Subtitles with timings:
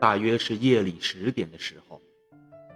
[0.00, 2.00] 大约是夜里十点的时候，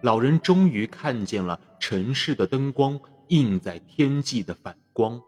[0.03, 2.98] 老人终于看见了城市的灯光
[3.29, 5.21] 映在天际的反光。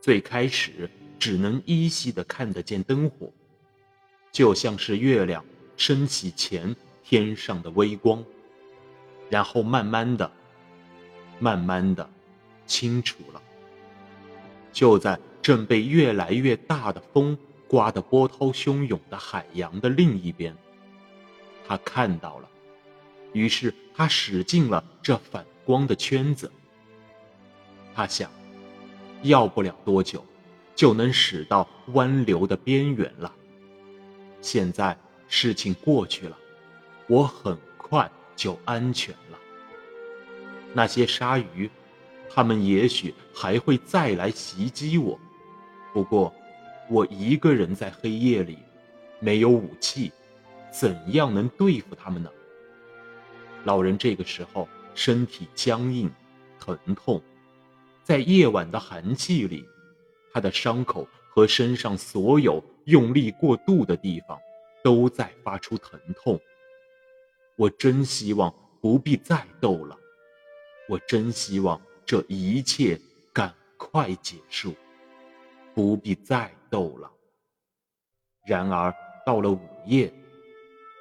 [0.00, 3.30] 最开始只能依稀的看得见灯火，
[4.32, 5.44] 就像是月亮
[5.76, 8.24] 升起前天上的微光。
[9.28, 10.30] 然后慢慢的、
[11.40, 12.08] 慢慢的
[12.64, 13.42] 清楚了。
[14.72, 17.36] 就在正被越来越大的风
[17.66, 20.56] 刮得波涛汹涌的海洋的另一边。
[21.66, 22.48] 他看到了，
[23.32, 26.50] 于是他使尽了这反光的圈子。
[27.94, 28.30] 他想，
[29.22, 30.24] 要不了多久，
[30.74, 33.32] 就能使到湾流的边缘了。
[34.40, 34.96] 现在
[35.28, 36.38] 事情过去了，
[37.08, 39.38] 我很快就安全了。
[40.72, 41.70] 那些鲨鱼，
[42.28, 45.18] 它们也许还会再来袭击我，
[45.92, 46.32] 不过，
[46.88, 48.58] 我一个人在黑夜里，
[49.18, 50.12] 没有武器。
[50.78, 52.30] 怎样能对付他们呢？
[53.64, 56.12] 老人这个时候身体僵硬、
[56.60, 57.22] 疼痛，
[58.02, 59.66] 在夜晚的寒气里，
[60.30, 64.38] 他的伤口和身上所有用力过度的地方
[64.84, 66.38] 都在发出疼痛。
[67.56, 69.98] 我真希望不必再斗了，
[70.90, 73.00] 我真希望这一切
[73.32, 74.74] 赶快结束，
[75.74, 77.10] 不必再斗了。
[78.44, 78.94] 然而
[79.24, 80.12] 到了午夜。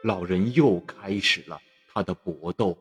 [0.06, 1.60] 老人又开始了
[1.92, 2.78] 他的搏斗。